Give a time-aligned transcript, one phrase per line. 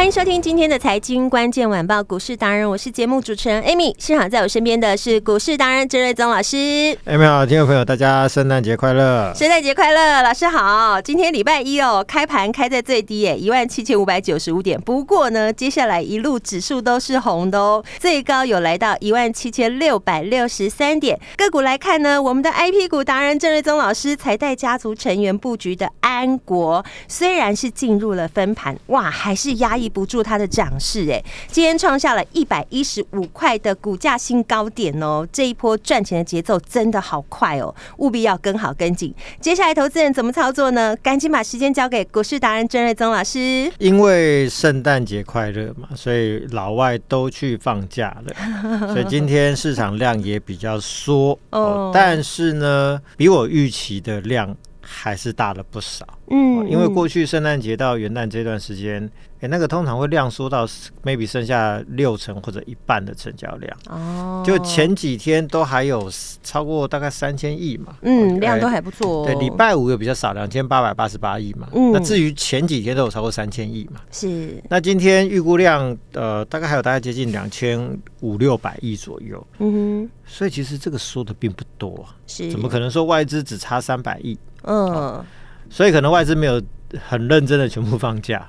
[0.00, 3.94] 欢迎收听今天的财经关键晚报股市达人，我是节目主持人 Amy。
[3.98, 6.56] 现场在我身边的是股市达人郑瑞宗老师。
[7.04, 9.30] Amy 好，听众朋友，大家圣诞节快乐！
[9.34, 10.98] 圣诞节快乐，老师好。
[11.02, 14.80] 今天礼拜一哦，开盘开在最低诶，一万七千五百九十五点。
[14.80, 21.20] 不过呢，接下来一路指数都是红的哦，最高有来到一万七千六百六十三点。
[21.36, 29.89] 个股来看呢，我们的 IP 股达人郑瑞宗老师才带家族成员布局的安国，虽然是进入了分盘，哇，还是压抑。
[29.90, 39.14] 不住它的涨势，哎，今天创下了一百一十五块的股价新高点哦，这一波赚钱的节奏真的好快哦，务必要跟好跟紧。
[39.40, 40.96] 接下来投资人怎么操作呢？
[41.02, 43.70] 赶紧把时间交给股市达人郑瑞宗老师。
[43.78, 54.56] 因为圣诞节快乐嘛，所以老外都去放假了， 所以今天市场量也比较缩哦，但是呢，比我预期的量
[54.90, 56.04] 还是大了不少。
[56.30, 59.08] 嗯，因为过去圣诞节到元旦这段时间。
[59.40, 60.66] 哎，那个通常会量缩到
[61.02, 69.24] maybe 剩下六成或者一半的成交量哦，就前几天都还有超过大概三千亿嘛，嗯，量都还不错。
[69.24, 71.70] 对，礼拜五又比较少，两千八百八十八亿嘛。
[71.72, 74.62] 嗯，那至于前几天都有超过三千亿嘛，是。
[74.68, 79.42] 那今天预估量呃，大概还有大概接近两千五六百亿左右。
[79.58, 82.50] 嗯哼，所以其实这个说的并不多，是。
[82.50, 84.38] 怎么可能说外资只差三百亿？
[84.62, 85.24] 嗯，
[85.68, 86.60] 所以可能外资没有。
[87.06, 88.44] 很认真的全部放假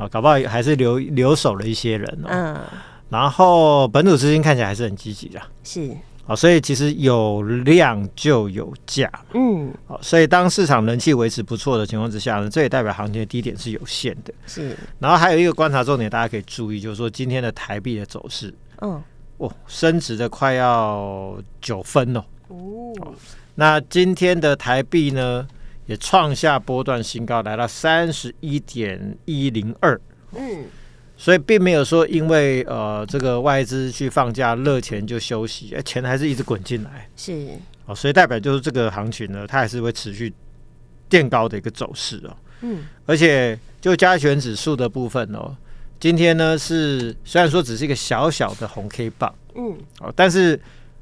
[0.00, 2.28] 啊， 搞不好还是留留守了一些人哦。
[2.28, 2.60] 嗯，
[3.08, 5.88] 然后本土资金看起来还是很积极的，是。
[6.26, 14.76] 啊，所以其实有量就有价，嗯，好，所以当市场人气维持不错的情况之下呢，这也代表行情的低点是有限的，是。
[14.98, 19.00] 然后还有一个观察重点，大家可以注意，就是说今天的台币的走势，嗯，
[19.36, 23.14] 哦，升值的快要九分哦，哦，
[23.58, 25.46] 那今天的台币呢？
[25.86, 29.98] 也创下波段新高，来到三十一点一零二。
[30.36, 30.66] 嗯，
[31.16, 37.08] 所以并没有说因为呃这个外资去放假热钱就休息，钱还是一直滚进来。
[37.16, 37.48] 是
[37.86, 40.32] 哦，所以代表就是这个行情呢，它还是会持续
[41.08, 42.36] 垫高的一个走势哦。
[42.60, 45.56] 嗯，而且就加权指数的部分哦，
[45.98, 50.60] 今天呢是虽然说只是一个小小的红 K 棒，嗯，哦，但是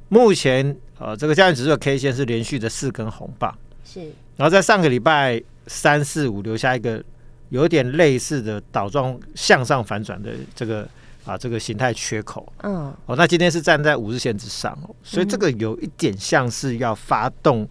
[0.08, 3.56] 目前呃这个加权指数的 K 线是连续的四根红棒。
[3.84, 4.00] 是。
[4.36, 7.02] 然后在上个礼拜三四五留下一个
[7.48, 10.86] 有点类似的倒状向上反转的这个
[11.24, 17.66] 啊这个形态缺口，嗯，哦，那今天是站在五日线之上哦，所以这个有一点像是要发动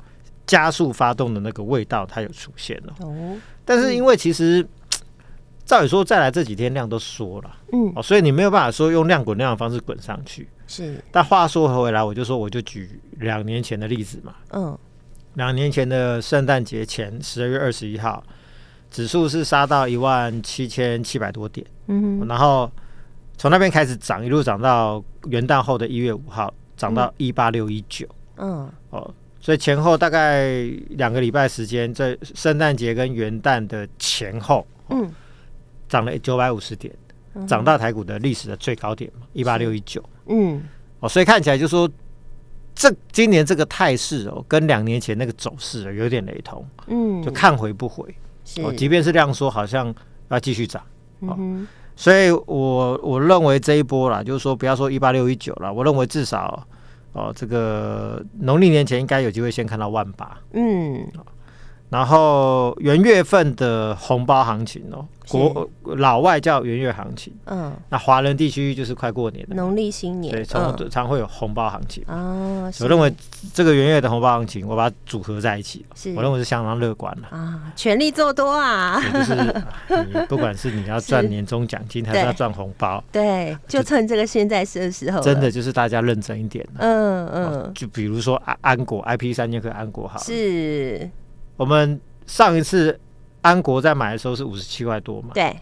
[0.47, 3.37] 加速发动的那个味道，它有出现了哦。
[3.63, 4.65] 但是因为其实
[5.65, 11.03] 照理说再来这几天量都缩了，嗯，哦，所以你没有办法说用量滚量的方式滚上去，是。
[11.11, 14.77] 但话说回来，我就说我就举两年前的例子嘛，嗯。
[15.35, 18.23] 两年前的圣诞节前，十二月二十一号，
[18.89, 22.71] 指数是杀到一万七千七百多点，嗯，然后
[23.37, 35.11] 从那边开始涨，一路涨到元旦后的一月五号，涨到一八六一九，嗯，哦，所以前后大概两个礼拜时间，在圣诞节跟元旦的前后，嗯，
[35.89, 36.95] 涨了九百五十点，
[37.47, 40.63] 涨大台股的历史的最高点嘛，一八六一九，嗯，
[41.00, 41.90] 哦，所以看起来就说。
[42.78, 48.03] 这今年这个态势哦，跟两年前那个走势有点雷同，嗯，就看回不回，
[48.62, 49.96] 哦，即便是量缩，好像
[50.28, 50.84] 要继续涨，
[51.22, 51.66] 哦，嗯、
[51.96, 56.67] 所以我我认为这一波啦，就是说不要说一八六一九了，我认为至少
[57.14, 61.08] 哦，这个农历年前应该有机会先看到万八，嗯，
[61.90, 65.05] 然后元月份的红包行情哦。
[65.28, 72.03] 国老外叫元月行情，嗯，那华人地区就是快过年了，农历新年，对，常常会有红包行情。
[72.05, 72.70] 啊。
[72.79, 73.11] 我认为
[73.52, 75.84] 这个元月的红包行情，我把它组合在一起，
[76.16, 77.35] 我认为是相当乐观的。
[77.35, 79.34] 啊，全力做多啊，就是
[79.90, 91.09] 你不管是你要赚年终奖金，还是要赚红包，对，就趁这个现在是的时候，真的就是大家认真一点，嗯嗯，就比如说安安国 IP 三剑客安国好，是
[91.57, 92.99] 我们上一次。
[93.46, 95.29] 安国在买的时候是五十七块多嘛？
[95.35, 95.55] 对。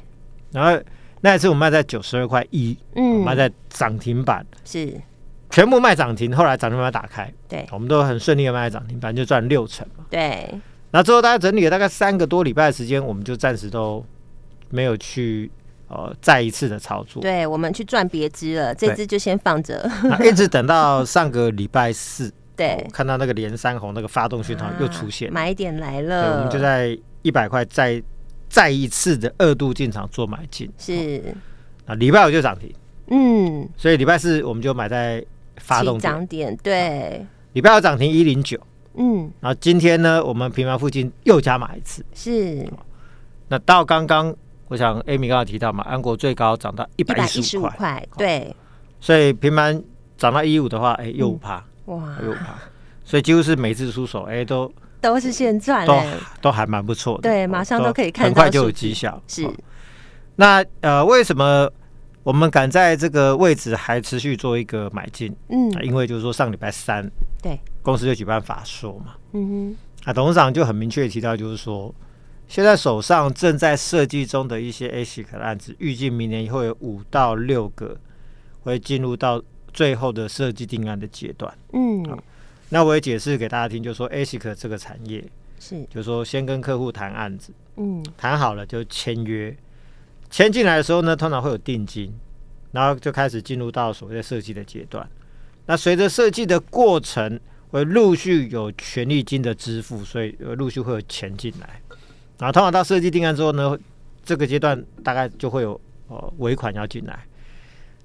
[0.53, 0.81] 然后
[1.19, 5.01] 那一次我们卖在九十二块一，嗯，卖在涨停板，是
[5.49, 6.33] 全部卖涨停。
[6.33, 10.05] 后来涨停板打开，对，我们都很顺利的卖涨停板，就赚六成嘛。
[10.09, 10.49] 对，
[10.91, 14.01] 那之后大家整理了大概三个多礼拜的时间，我们就暂时都
[14.69, 15.51] 没有去
[15.89, 17.21] 呃再一次的操作。
[17.21, 19.91] 对，我们去赚别支了，这支就先放着，
[20.23, 28.01] 一直等到上个礼拜四，对，看到那个连三红那个发动讯号又出现，买点来了，对，我们就在一百块再。
[28.49, 31.33] 再一次的二度进场做买进，是。
[31.87, 32.71] 啊，礼拜五就涨停，
[33.07, 35.25] 嗯，所以礼拜四我们就买在
[35.57, 38.59] 发动涨点，对，礼拜五涨停一零九，
[38.93, 42.63] 嗯，然后今天呢，我们平盘附近又加码一次，是，
[43.47, 44.31] 那到刚刚，
[44.67, 48.55] 我想 Amy 刚刚提到嘛，安国最高涨到一百一十五块，对，
[48.99, 49.83] 所以平盘
[50.15, 52.15] 涨到一五的话，哎，又五趴，哇，
[53.03, 54.71] 所以几乎是每次出手，哎，都。
[55.03, 56.01] 都是现赚，都
[56.43, 59.21] 都还蛮不错的，对，马上都可以看到，很快就有绩效。
[59.27, 59.45] 是，
[60.37, 61.69] 那呃，为什么
[62.23, 65.35] 我们敢在这个位置还持续做一个买进？
[65.49, 67.05] 嗯，因为就是说上礼拜三，
[67.41, 69.75] 对，公司就举办法说嘛，嗯
[70.05, 71.93] 哼，啊，董事长就很明确提到，就是说
[72.47, 77.97] 现在手上正在设计中的一些 ASIC 的案子，预计明年会有五到六个
[78.61, 79.43] 会进入到
[79.73, 81.53] 最后的设计定案的阶段。
[81.73, 82.05] 嗯。
[82.69, 85.23] 那我也解释给大家听，就说 ASIC 这个产业
[85.59, 89.55] 是，就说先跟客户谈案子，嗯，谈好了就签约，
[90.31, 92.11] 签进来的时候呢，通常会有定金，
[92.71, 95.07] 然后就开始进入到所谓的设计的阶段。
[95.67, 101.79] 那随着设计的过程，会陆续有权利金的支付，所以陆续会有钱进来。
[102.39, 103.77] 然后通常到设计定案之后呢，
[104.25, 107.23] 这个阶段大概就会有呃尾款要进来。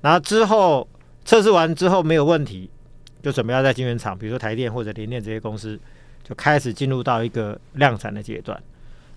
[0.02, 0.86] 然后之后
[1.28, 2.70] 测试完之后没有问题。
[3.20, 5.78] 就准备要在晶圆厂，比如说台电或者联电这些公司，
[6.22, 8.58] 就开始进入到一个量产的阶段。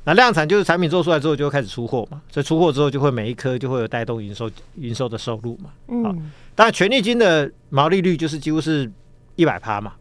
[0.04, 5.70] 那量产就是产品做出来之后就会开始出货嘛，所以出货之后就会每一颗就会有带动营收营收的收入嘛。
[5.88, 6.12] 嗯，好，
[6.56, 8.92] 当然权利金的毛利率就是几乎是
[9.36, 9.94] 一百趴嘛，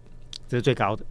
[0.48, 1.04] 这是最高的。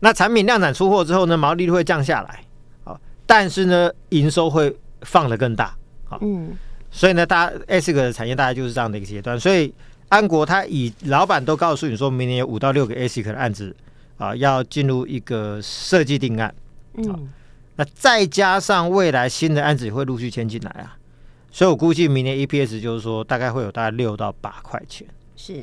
[0.00, 2.42] 那产品量产出货之后呢，毛利率会降下来，
[2.84, 6.56] 好，但是呢营收会放得更大，好，嗯，
[6.90, 9.72] 所以呢，大家 ASIC 的产业大概就是这样的一个阶段，所以。
[10.08, 13.74] 安国他以老板都告诉你说，明年有五到六个 ASIC 的案子
[14.18, 16.54] 啊，要进入一个设计定案。
[16.94, 17.28] 嗯，
[17.74, 20.96] 那再加上未来新的案子也会陆续签进来啊，
[21.50, 25.04] 所以我估计明年 EPS 就是说大概会有大概六到八块钱。
[25.34, 25.60] 是，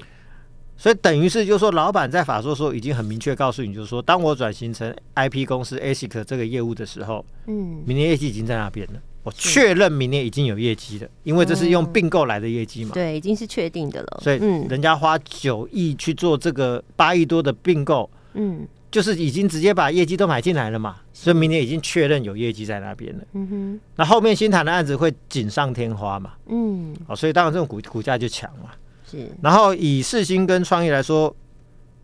[0.76, 9.00] 所以等于是就是说，老板在法说的时候已经很明确告诉你，就是说，当我转型成 IP 公司 ASIC 这个业务的时候，嗯，明年业绩已经在那边了。
[9.24, 12.92] 我确认明年已经有业绩了，因为这是用并购来的业绩嘛。
[12.94, 14.20] 对，已经是确定的了。
[14.22, 14.38] 所以，
[14.68, 20.98] 人家花九亿去做这个八亿多的并购，嗯，就是已经直接把业绩都买进来了嘛。
[21.14, 23.24] 所以明年已经确认有业绩在那边了。
[23.32, 23.80] 嗯哼。
[23.96, 26.34] 那后面新谈的案子会锦上添花嘛？
[26.48, 26.94] 嗯。
[27.08, 28.72] 哦，所以当然这种股股价就强嘛。
[29.10, 29.30] 是。
[29.42, 31.34] 然后以世星跟创意来说，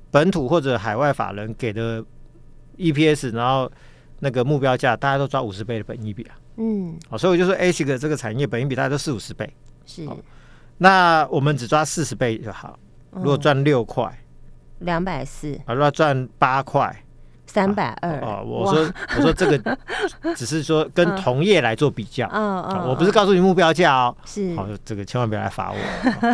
[0.09, 2.01] 本土或者海外法人给的
[2.77, 3.69] EPS，然后
[4.19, 6.35] 那个目标价，大家都抓五十倍的本益比啊。
[6.61, 9.49] 嗯，好，所以我就说 ASIC 这个产业本益比大概都四五十倍，
[9.85, 10.05] 是。
[10.77, 12.77] 那我们只抓四十倍就好。
[13.11, 14.11] 如果赚六块，
[14.79, 15.53] 两百四。
[15.65, 17.03] 啊，如果赚八块，
[17.47, 18.19] 三百二。
[18.19, 19.77] 哦，我说我说这个
[20.35, 24.53] 只是说跟同业来做比较，嗯嗯，我不是告诉你目标价哦，是。
[24.55, 25.77] 好，这个千万别来罚我。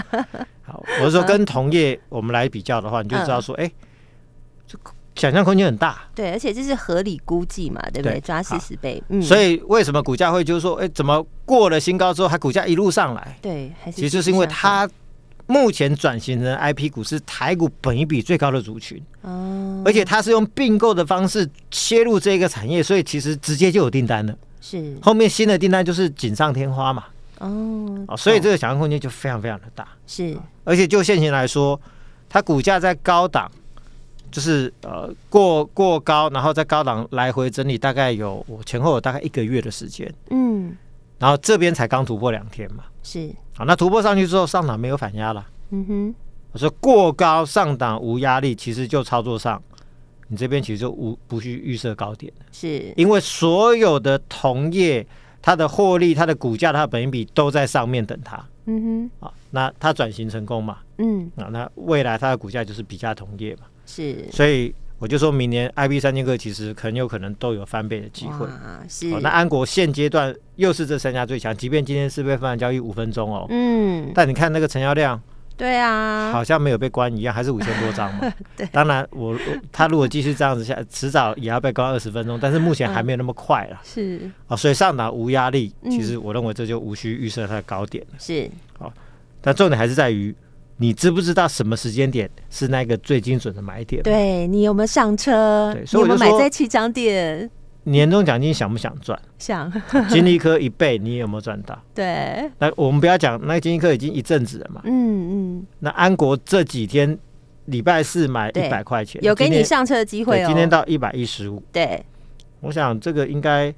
[0.63, 3.71] 好，我是说跟同业我们来比较的话，你就知道说，哎，
[4.66, 4.76] 这。
[5.16, 8.16] 想象空间很大，对，而且这是合理估计嘛，对不对？
[8.16, 13.38] 对，抓四十倍，嗯，所以为什么股价会就是说，哎，怎么过了新高之后，还股价一路上来？
[13.42, 14.90] 对，还是其实就是因为它
[15.48, 24.98] 目前转型成 IP 股是台股本一比最高的族群，哦，而且它是用并购的方式切入这个产业，所以其实直接就有订单了，是。
[25.02, 27.06] 后面新的订单就是锦上添花嘛，
[27.40, 31.80] 哦，所以这个想象空间就非常非常的大，是，而且就现行来说，
[32.28, 33.50] 它股价在高档。
[34.31, 40.75] 就是呃过过高，然后在高档来回整理，大概有我前后有大概一个月的时间，嗯，
[41.19, 46.15] 然后这边才刚突破两天嘛，是，好，那突破上去之后上档没有反压了，嗯哼，
[46.51, 49.61] 我说过高上档无压力，其实就操作上，
[50.27, 52.94] 你这边其实就无不去预设高点，是。
[52.97, 55.05] 因为所有的同业
[55.41, 63.63] 它的获利、它的股价、它的本益比都在上面等它，嗯哼，好，那它转型成功嘛，嗯，啊，那未来它的股价就是比价同业嘛。
[63.85, 68.47] 是，所以我就说明年 IB 三剑客其实很有可能都有翻倍的机会。
[68.87, 75.21] 是，那安国现阶段又是这三家最强，即便今天是被分盘交易五分钟哦，嗯，但你看那个成交量
[75.57, 78.33] 对啊，好像没有被关一样，还是五千多张嘛。
[78.57, 79.39] 对，当然我，我
[79.71, 83.80] 他如果继续这样子下，迟早也要被关二十分钟，但是目前还没有那么快了。
[83.83, 88.15] 是啊，所以上档无压力，其实我认为这就无需预设它的高点了。
[88.19, 88.92] 是，好，
[89.42, 90.35] 但重点还是在于。
[90.77, 94.03] 你知不知道什么时间点是那个最精准的买点？
[94.03, 95.71] 对，你有没有上车？
[95.73, 97.49] 对，所以我就买在起涨点。
[97.83, 99.17] 年终奖金想不想赚？
[99.37, 99.71] 想。
[100.09, 101.79] 金利科一倍，你有没有赚到？
[101.94, 102.49] 对。
[102.59, 104.81] 那我们不要讲，那个金利科已经一阵子了嘛。
[104.85, 105.65] 嗯嗯。
[105.79, 107.17] 那安国这几天
[107.65, 110.47] 礼拜四买一百块钱，有给你上车的机会哦。
[110.47, 111.63] 今天到一百一十五。
[111.71, 112.03] 对。
[112.59, 113.73] 我想这个应该。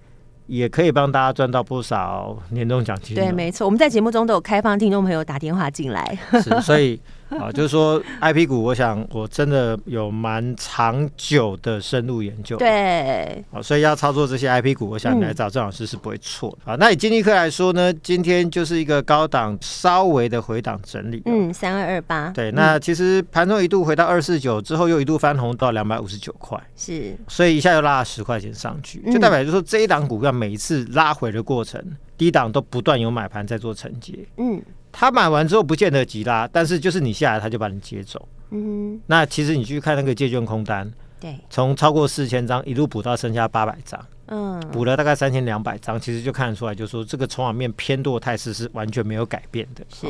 [0.47, 3.15] 也可以帮大家赚到不少年终奖金。
[3.15, 6.17] 对，没错，我们在节目中都有开放听众朋友打电话进来。
[6.41, 6.99] 是，所以。
[7.39, 12.55] 啊，就是说，IP 股，我想我真的有蛮长久的深入研究。
[12.57, 16.57] 对，好，所以要操作这些 IP 股，我想你来找郑老师是不会错的。
[16.63, 21.21] 好，那以金立科来说呢，今天就是一个高档稍微的回档整理。
[21.25, 22.29] 嗯，三二二八。
[22.29, 26.57] 对，那其实盘中一度回到二四九，之后又一度翻红到两百五十九块。
[26.75, 31.83] 是，所以一下又拉了十块钱上去，就代表就是说这一档股票每一次拉回的过程，
[32.17, 34.13] 低档都不断有买盘在做承接。
[34.37, 34.61] 嗯。
[34.91, 38.27] 他买完之后不见得急拉，但是就是你下来他就把你接走。
[38.49, 38.63] 嗯
[38.97, 40.89] 哼，那其实你去看那个借券空单，
[41.19, 49.83] 对，从超过四千张一路补到剩下八百张，嗯，补了大概三千两百张，其实就看得出来，就是说这个筹码面偏多态势是完全没有改变的。
[49.93, 50.07] 是，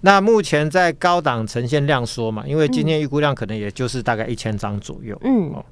[0.00, 5.14] 那目前在高档呈现量缩嘛，因为今天预估量可能也就是大概一千张左右。
[5.22, 5.62] 嗯，哦，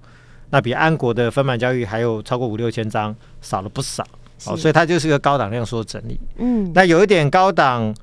[0.50, 4.06] 那比安国的分盘交易还有超过五六千张少了不少。
[4.46, 6.20] 哦，所以它就是一个高档量缩整理。
[6.36, 7.94] 嗯，那有一点高档。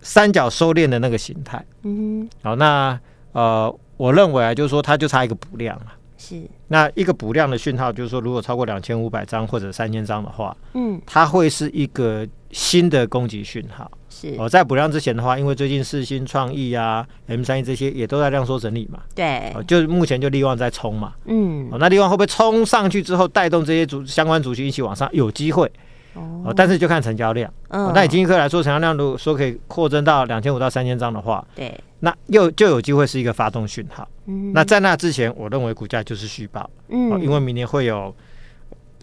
[0.00, 2.98] 三角收敛的那个形态，嗯哼，好，那
[3.32, 14.34] 呃，我认为啊，就是说它就差一个补量啊，是，那一个补量的讯号，就是说如果超过两千五百张或者三千张的话，嗯，它会是一个新的攻击讯号，是。
[14.38, 25.08] 哦，在补量之前的话，因为最近四星创意啊，M 三一这些也都在量缩整理嘛，对，哦，就目前就利旺在冲嘛，嗯，哦，那利旺会不会冲上去之后带动这些主相关族群一起往上？
[25.12, 25.70] 有机会。
[26.14, 27.52] 哦，但是就看成交量。
[27.68, 34.08] 嗯，那以金一科来说，成交量如果说可以扩增到两千五到三千张的话，对，那又就有机会是一个发动讯号。
[34.26, 36.68] 嗯，那在那之前，我认为股价就是虚报。
[36.88, 38.12] 嗯，因为明年会有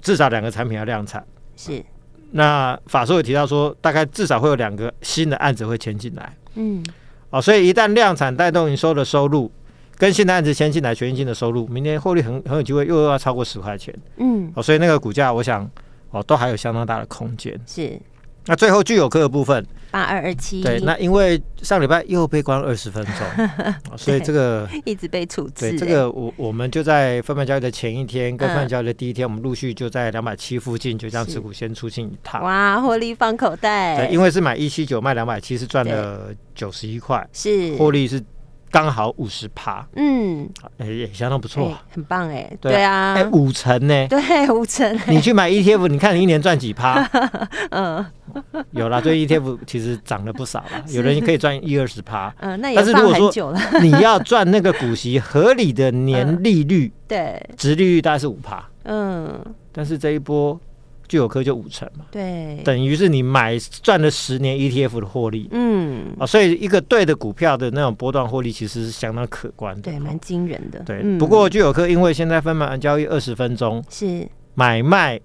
[0.01, 1.23] 至少两个产品要量产。
[1.55, 1.81] 是。
[2.31, 6.35] 那法说有提到说，大概至少会有两个新的案子会签进来。
[6.55, 6.83] 嗯。
[7.29, 9.49] 哦，所以一旦量产带动营收的收入，
[9.97, 13.95] 跟新的案子签进来，全新的收入，明年获利很很有机会又要超过十块钱。
[14.17, 14.51] 嗯。
[14.55, 15.69] 哦，所以那个股价，我想。
[16.15, 17.59] 哦，都还有相当大的空间。
[17.65, 17.99] 是，
[18.45, 20.61] 那最后具有科的部分，八二二七。
[20.61, 23.47] 对，那因为上礼拜又被关二十分钟，
[23.97, 25.71] 所以这个 一直被处置。
[25.71, 32.41] 对，这个我我们就在分盘交易的前一天跟分盘交易的第一天，我们陆续就在两百七附近就这样持股先出清一趟。
[32.41, 33.97] 哇，获利放口袋。
[33.97, 38.23] 对，因为是买一七九卖两百七，是赚了九十一块，是获利是。
[38.75, 47.01] 刚好五十趴，嗯，哎，也相当不错，很棒哎，对啊，哎，五成呢， 对，五成，你去买 ETF，你看你一年赚几趴？
[47.71, 48.05] 嗯，
[48.71, 53.57] 有啦，对 ETF 其实涨了不少了，有人可以赚一二十趴，嗯，那也放很久了。
[53.81, 59.39] 你要赚那个股息合理的年利率，对，值利率大概是五趴，嗯，
[59.71, 60.59] 但是这一波。
[61.07, 70.99] 聚友科就五成嘛，对，等于是你买赚了十年 ETF 的获利，嗯，啊，所以一个对的股票的那种波段获利其实是相当可观的，对，蛮惊人的，对。
[71.03, 74.27] 嗯、不过聚友科因为现在分盘交易二十分钟，是。
[74.53, 75.19] 买卖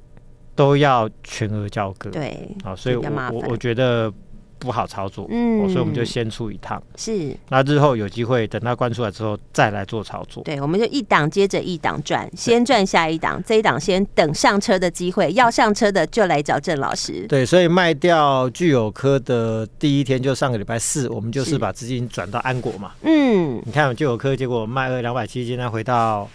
[0.54, 4.12] 都要全额交割，对，啊，所以我我我觉得。
[4.60, 7.34] 不好操作，嗯，所以我们就先出一趟，是。
[7.48, 10.44] 那日后有机会等它关出来之后再来做操作。
[10.44, 17.26] 对，我们就一档接着一档转，先转下一档，这一档先等上车的机会，要上车的就来找郑老师。
[17.26, 22.92] 对，所以卖掉聚友科的第一天就上个礼拜四，我们就是把资金转到安国嘛。
[23.02, 26.28] 嗯，你看聚友科结果卖了两百七，现在回到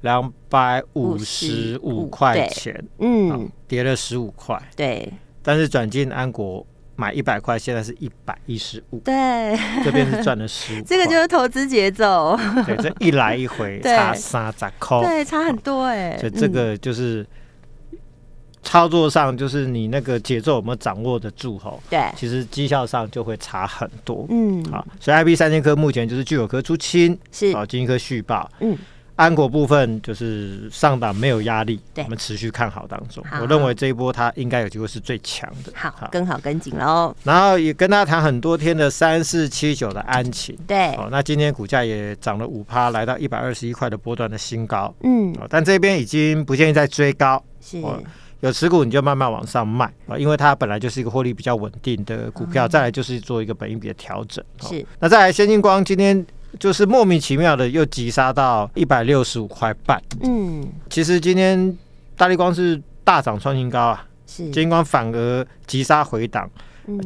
[0.00, 5.10] 两百五十五块钱，嗯，跌了十五块，对。
[5.42, 6.66] 但是转进安国。
[7.00, 8.98] 买一百块，现在是一百一十五。
[8.98, 10.82] 对，这边是赚了十五。
[10.84, 12.38] 这个就是投资节奏。
[12.66, 16.18] 对，这一来一回 差三十块，对，差很多哎。
[16.18, 17.26] 所以这个就是
[18.62, 21.58] 操作上，就是你那个节奏有没有掌握得住？
[21.58, 24.26] 吼，对，其实绩效上就会差很多。
[24.28, 28.46] 嗯，好，所以 IP 三千科目前就是聚友科出清，是好，金一科续报。
[28.60, 28.76] 嗯。
[29.20, 33.22] 安国部分就是上档没有压力，对，我们持续看好当中。
[33.38, 35.70] 我认为这一波它应该有机会是最强的。
[35.74, 37.14] 好，跟好跟紧喽。
[37.22, 44.94] 然后也跟大家谈很多天的三四七九的安勤，对，哦，那今天股价也涨了五趴，来到一百二十一块的波段的新高。
[45.02, 47.78] 嗯，但这边已经不建议再追高，是，
[48.40, 52.66] 有持股你就慢慢往上卖啊，因为它本来就是一个获利比较稳定的股票。
[52.66, 54.42] 再来就是做一个本益比的调整。
[54.62, 56.24] 是，那再来，先进光今天
[56.58, 60.02] 就是莫名其妙的又急杀到一百六十五块半。
[60.22, 61.76] 嗯，其实今天
[62.16, 66.50] 大力光是大涨创新高啊，是，金光反而急杀回档。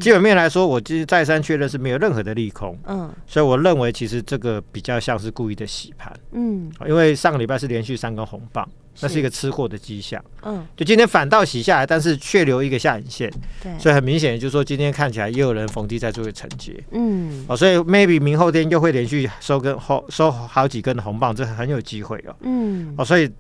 [0.01, 8.67] 基本面来说，我其实再三确认是没有任何的利空，嗯，所以我认为其实这个比较像是故意的洗盘，嗯，因为上个礼拜是连续三根红棒，
[9.01, 13.31] 那是一个吃货的迹象，嗯，就今天反倒洗下来，但是却留一个下影线，
[13.63, 23.31] 对，所以很明显就是说今天看起来也有人逢低在做一个承接，嗯，哦，所以 maybe 明后天又会连续收根后收好几根红棒，这很有机会哦，嗯，哦，所以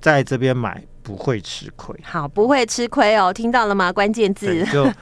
[0.00, 3.92] 在这边买不会吃亏，好，不会吃亏哦，听到了吗？
[3.92, 4.64] 关键字。
[4.66, 4.90] 就。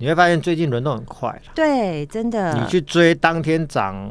[0.00, 2.54] 你会发现最近轮动很快了，对，真的。
[2.54, 4.08] 你去追当天涨，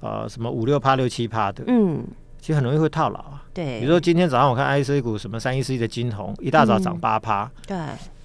[0.00, 2.06] 呃，什么五六趴、六七趴的，嗯，
[2.44, 3.42] 其实很容易会套牢啊。
[3.54, 7.74] 对，比如说今天早上我看 IC 股什么三一四一的金红，一大早涨八趴，对，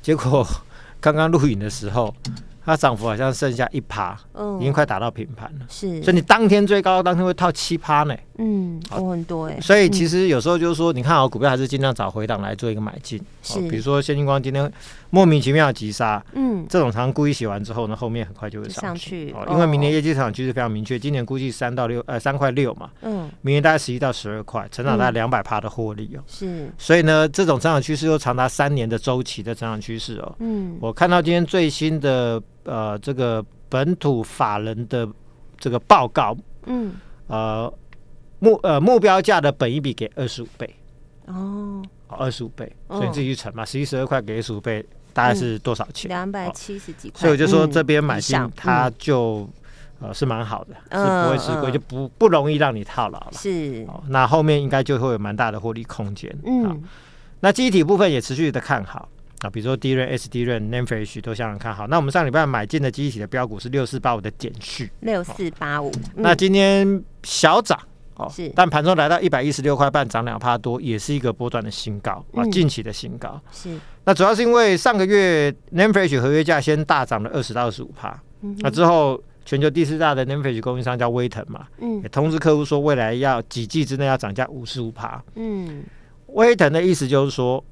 [0.02, 0.46] 结果
[1.00, 2.14] 刚刚录影的时候。
[2.66, 5.66] 它涨幅好像剩下一趴，嗯，已经快打到平盘了。
[5.68, 8.16] 是，所以你当天追高，当天会套七趴呢。
[8.40, 9.60] 嗯，好很多哎。
[9.62, 13.22] 所以其实有时候就是说，你看好股票还是尽量找回档来做一个买进。
[13.44, 14.72] 是，比如说先进光今天
[15.10, 19.32] 莫名其妙的急杀，嗯，这种常故意洗完之后呢，后面很快就会上去。
[19.32, 26.24] 哦因为明年业绩成长趋势非常明确，今年估计三到六呃三块六嘛，嗯，明年大概十一到十二块，成长大概两百趴的获利哦。
[26.28, 30.36] 是，所以呢，这种成长趋势又长达三年的周期的成长趋势哦。
[30.40, 32.42] 嗯，我看到今天最新的。
[32.66, 35.08] 呃，这个本土法人的
[35.58, 36.94] 这个报告，嗯，
[37.26, 37.74] 呃
[38.40, 40.76] 目呃目标价的本一比给二十五倍，
[41.28, 46.08] 哦，二十五倍，所以你自己去乘嘛，十一十二块给二十五倍，大概是多少钱？
[46.10, 47.20] 两百七十几块。
[47.20, 49.48] 所以我就说这边买进它就
[50.00, 53.32] 呃是蛮好的，是不会吃亏，就不不容易让你套牢了。
[53.34, 56.34] 是，那后面应该就会有蛮大的获利空间。
[56.46, 56.82] 嗯，
[57.42, 59.08] 那记忆体部分也持续的看好。
[59.42, 61.88] 啊，比如说 DRAM、SDRAM、NAND Flash 都相当看好。
[61.88, 65.90] 那我们上礼拜买进的记忆体的标股是六四八五的点序，六四八五。
[66.16, 67.80] 那今天小涨
[68.20, 73.42] 哦，是，但盘中来到一百一十六块半，涨两帕多，也是一个波段的新高啊，近期的新高。
[73.52, 73.80] 是。
[74.04, 78.22] 那主要是因为上个月 Name Flash 合约价先大涨了二十到二十五帕，
[78.60, 85.24] 那之后全球第四大的 Name Flash 供应商叫威腾嘛，嗯，也通知客户说未来要几季之内要涨价五十五帕。
[85.36, 85.84] 嗯，
[86.28, 87.64] 威腾的意思就是说。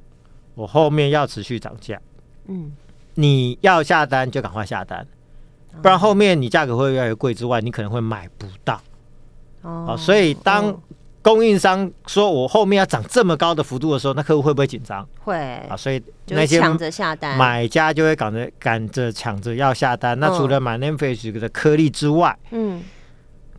[0.57, 2.01] 我后面要持续涨价，
[2.47, 2.71] 嗯，
[3.13, 5.05] 你要下单就赶快下单，
[5.83, 8.81] 不然后面你价格会越来越贵之外，你可能会买不到。
[9.67, 10.75] 哦，所以当
[11.21, 15.07] 供应商说我后面要涨这么高的幅度的时候，那客户会不会紧张？
[15.23, 15.35] 会
[15.69, 20.17] 啊，所以那些抢着下单，买家就会赶着赶着抢着要下单。
[20.19, 22.81] 那除了买 NAND Flash 的颗粒之外，嗯。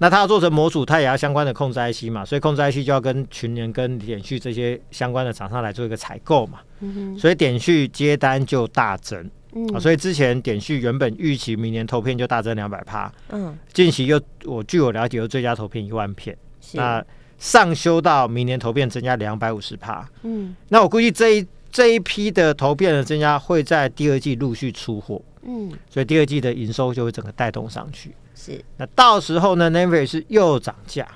[0.01, 6.61] 那它要做成模组，它也要相关的控制 IC 嘛，所以控制 IC 就要跟群联、跟点序这些相关的厂商来做一个采购嘛。
[6.79, 9.29] 嗯、哼所以点序接单就大增。
[9.67, 13.11] 嗯、啊，所以之前点序原本预期明年投片就大增两百趴。
[13.31, 16.37] 嗯，近期又我据我了解又最佳投片一万片。
[16.61, 17.05] 是那
[17.39, 20.09] 上修到明年投片增加两百五十趴。
[20.23, 25.21] 嗯，那我估计这一这一批的投片的增加会在第二季陆续出货。
[25.43, 28.15] 嗯，所以第二季的营收就会整个带动上去。
[28.35, 31.07] 是，那到时候呢 n a v e r 是又涨价，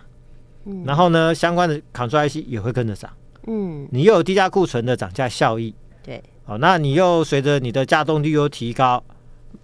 [0.64, 3.12] 嗯，然后呢，相关的 Control IC 也会跟着涨，
[3.46, 6.22] 嗯，你又有低价库存的涨价效益，对，
[6.52, 9.02] 好，那你又随着你的稼动率又提高。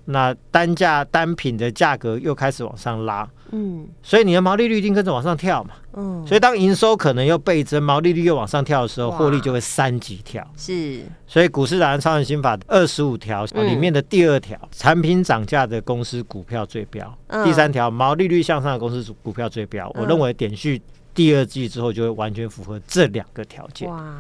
[0.07, 20.81] 那单价单品的价格又开始往上拉，嗯，所以你的毛利率一定跟着往上跳嘛，嗯，所以当营收可能又倍增，毛利率又往上跳的时候，获利就会三级跳，是，所以股市达人超人心法二十五条里面的第二条，产品涨价的公司股票最标，第三条毛利率向上的公司股票最标，我认为点序
[21.13, 24.15] 第二季之后就会完全符合这两个条件，哇，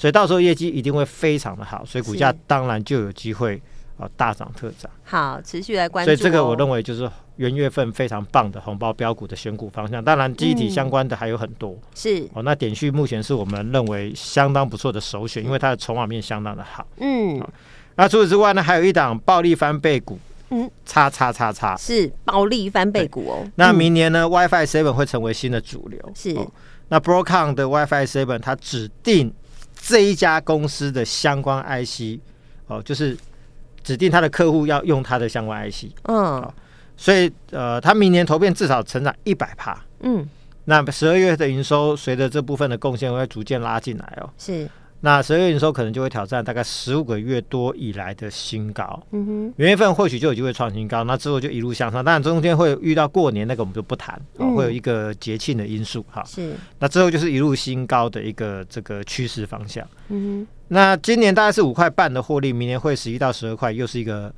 [0.00, 3.60] 所以到时候业绩一定会非常的好，所以股价当然就有机会。
[4.16, 6.06] 大涨特涨，好，持续来关注。
[6.06, 10.02] 所以这个我认为就是元月份非常棒的红包标股的选股方向。
[10.02, 11.76] 当然，记忆体相关的还有很多。
[11.94, 16.86] 是哦，那点序目前是我们认为相当不错的首选，因为它的筹码面相当的好。
[16.96, 17.46] 嗯，
[17.96, 20.18] 那除此之外呢，还有一档暴力翻倍股。
[20.48, 23.46] 嗯，叉叉叉叉是暴力翻倍股哦。
[23.56, 26.00] 那明年呢，WiFi Seven 会成为新的主流。
[26.14, 26.34] 是，
[26.88, 29.30] 那 Broadcom 的 WiFi Seven 它指定
[29.80, 32.20] 这一家公司的相关 IC
[32.66, 33.16] 哦，就是。
[33.82, 36.46] 指定他的客户要用他的相关 IC，嗯，
[36.98, 40.28] 所以呃，他明年投片至少成长一百趴，嗯，
[40.66, 44.68] 那十二月的营收随着这部分的贡献会逐渐拉进来哦，是，
[45.02, 49.02] 那十二月营收可能就会挑战大概十五个月多以来的新高。
[49.12, 52.04] 嗯哼，元月份或许就有机会创新高，那之后就一路向上。
[52.04, 56.22] 当然中间会遇到过年那个我们就不谈，嗯、会有一个节庆的因素哈。
[56.26, 59.86] 是，那之后就是一路新高的一个这个趋势方向。
[60.08, 64.32] 嗯哼，那今年大概是五块半的获利，明年会十一到十二块，又是一个。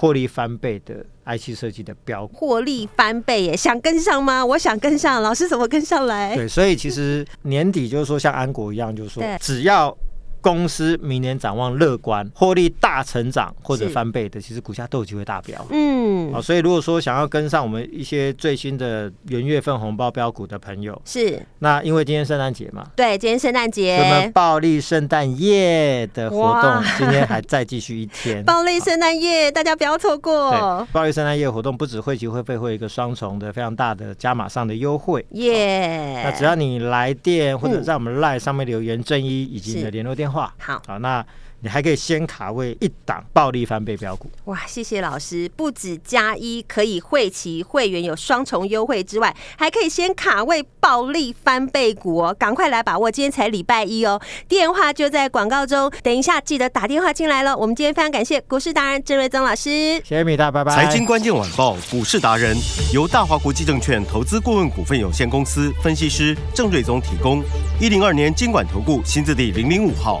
[0.00, 4.46] 获利翻倍的 IC 设计的标，获利翻倍耶，想跟上吗？
[4.46, 6.36] 我想跟上，老师怎么跟上来？
[6.36, 9.92] 对，所以其实年底就是说，像安国一样，就是说只要。
[10.40, 15.64] 公司明年展望乐观，获利大成长或者翻倍的，其实股价都有机会大飙。
[15.70, 21.40] 嗯，好，所以如果说想要跟上我们一些最新的元月份红包标股的朋友，是。
[21.60, 30.50] 那因为今天圣诞节嘛，对，今天圣诞节，我们暴力圣诞夜的活动今天还再继续一天， 暴力圣诞夜大家不要错过。
[30.50, 35.24] 对，暴力圣诞夜活动不止会期会费会有一个双重的非常大的加码上的优惠。
[35.30, 36.22] 耶。
[36.24, 40.54] 那只要你来电或者在我们 LINE 上面留言正一以及你的联络电话。
[40.54, 41.24] 话好，好，那
[41.60, 44.30] 你还可以先卡位一档暴力翻倍标股。
[44.44, 57.56] 哇，谢谢老师，不止加一可以会期会员有双重优惠之外，还可以先卡位暴力翻倍股哦，赶快来把握，今天才礼拜一哦，电话就在广告中，等一下记得打电话进来了。
[57.56, 60.72] 我们今天非常感谢股市达人郑瑞宗老师，谢谢米大，拜拜。
[60.72, 62.56] 财经关键晚报股市达人
[62.92, 67.42] 由大华国际证券投资顾问股份有限公司分析师郑瑞宗提供，
[67.80, 70.20] 一零二年经管投顾新字第零零五号。